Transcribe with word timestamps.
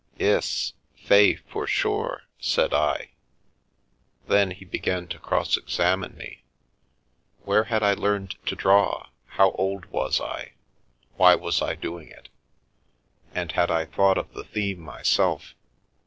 Iss, 0.17 0.73
fay, 0.97 1.35
for 1.35 1.67
sure/' 1.67 2.21
said 2.39 2.73
I. 2.73 3.11
Then 4.27 4.49
he 4.49 4.65
began 4.65 5.07
to 5.09 5.19
cross 5.19 5.57
examine 5.57 6.17
me. 6.17 6.41
Where 7.43 7.65
had 7.65 7.83
I 7.83 7.93
learned 7.93 8.43
to 8.47 8.55
draw, 8.55 9.09
how 9.27 9.51
old 9.51 9.85
was 9.91 10.19
I, 10.19 10.53
why 11.17 11.35
was 11.35 11.61
I 11.61 11.75
doing 11.75 12.07
it, 12.07 12.29
and 13.35 13.51
had 13.51 13.69
I 13.69 13.85
thought 13.85 14.17
of 14.17 14.33
the 14.33 14.43
theme 14.43 14.79
myself? 14.79 15.53